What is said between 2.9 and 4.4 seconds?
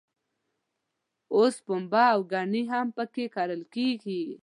په کې کرل کېږي.